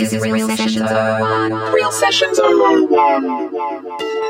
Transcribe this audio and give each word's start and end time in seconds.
is 0.00 0.14
Real 0.22 0.48
Sessions 0.48 0.90
01. 0.90 1.72
Real 1.72 1.92
Sessions 1.92 2.38
01. 2.42 4.29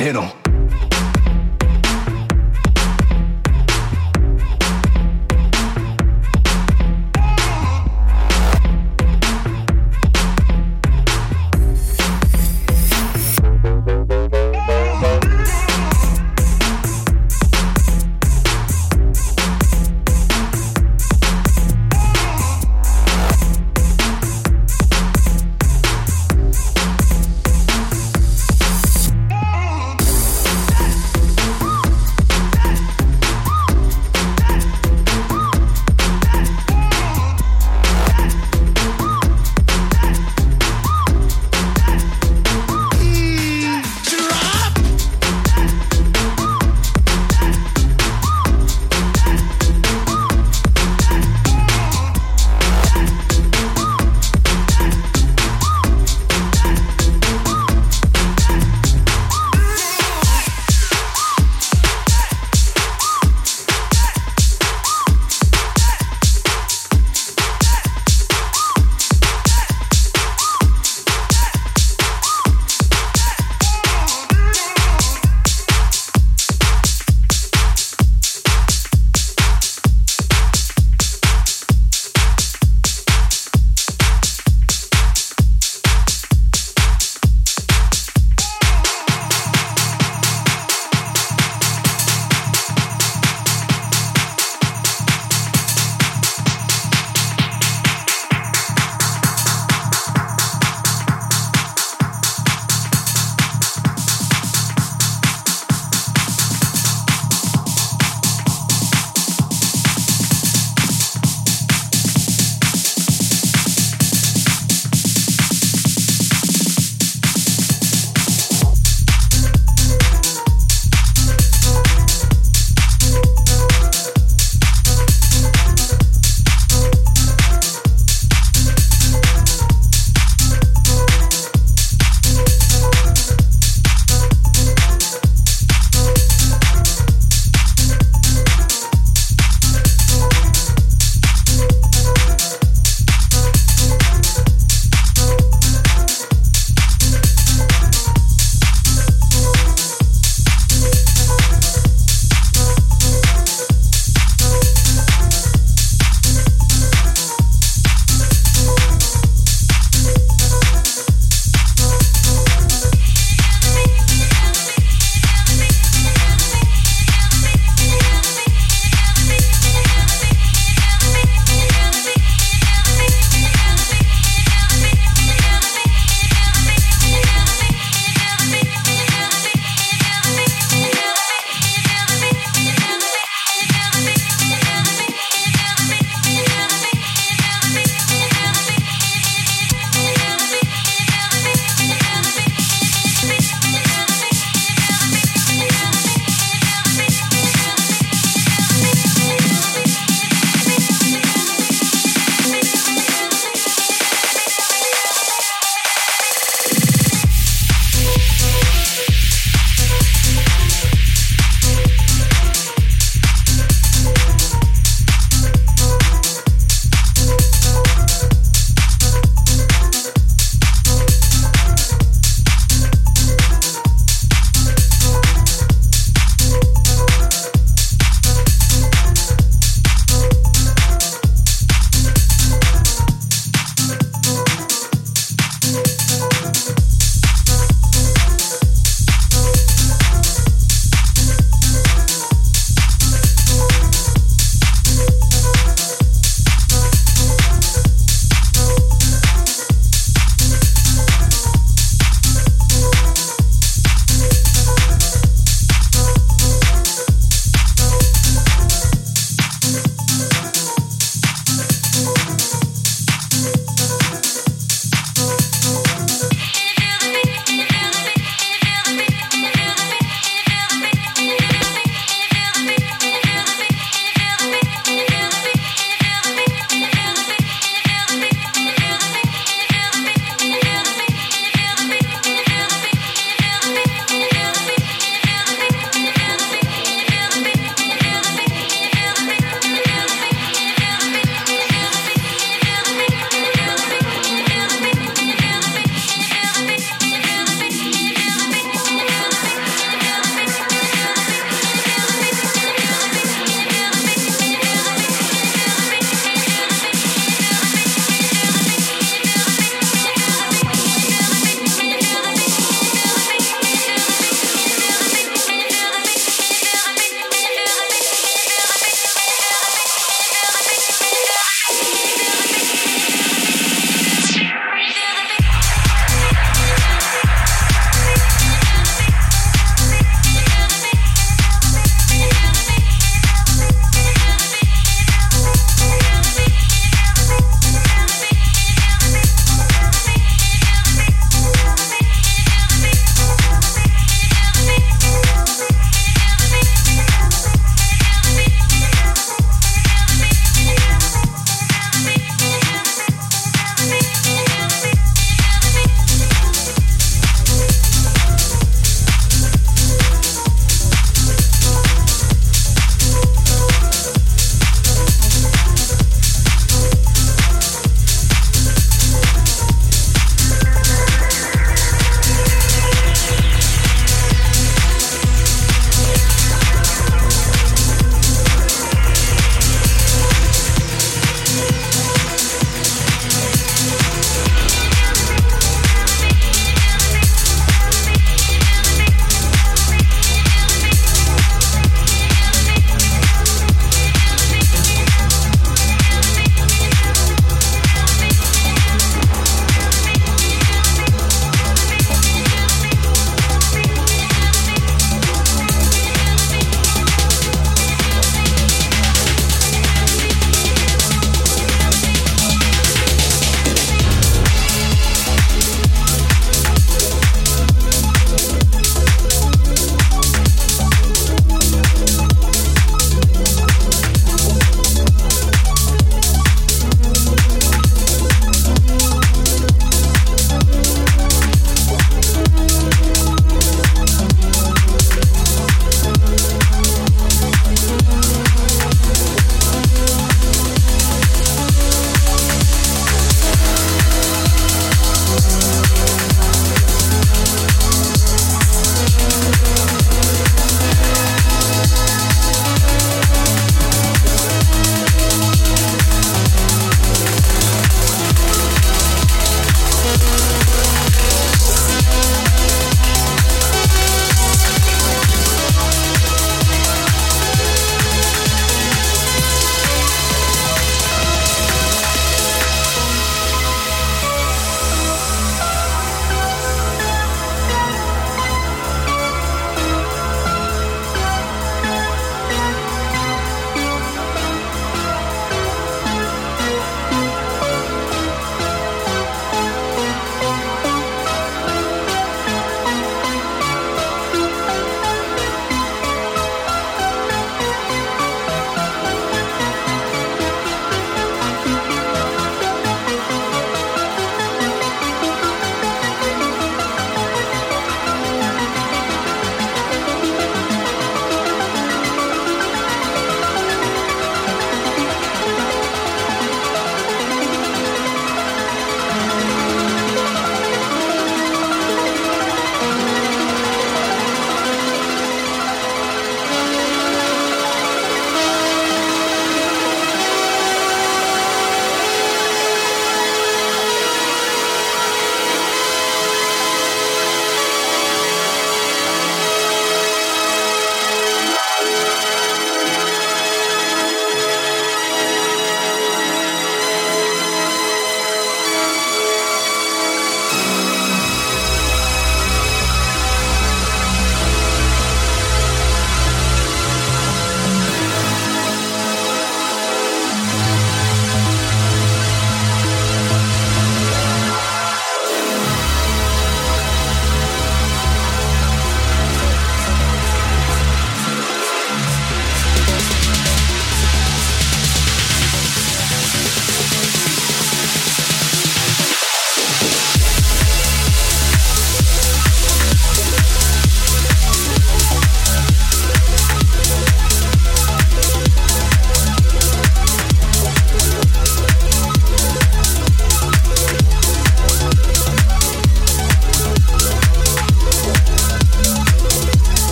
Hit 0.00 0.16
him. 0.16 0.39